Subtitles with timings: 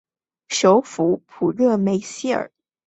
[0.47, 2.51] 首府普热梅希尔。